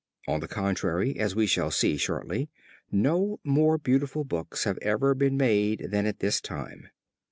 On 0.27 0.39
the 0.39 0.47
contrary, 0.47 1.19
as 1.19 1.35
we 1.35 1.45
shall 1.45 1.69
see 1.69 1.95
shortly, 1.95 2.49
no 2.91 3.39
more 3.43 3.77
beautiful 3.77 4.23
books 4.23 4.63
have 4.63 4.79
ever 4.79 5.13
been 5.13 5.37
made 5.37 5.89
than 5.91 6.07
at 6.07 6.17
this 6.21 6.41
time. 6.41 6.87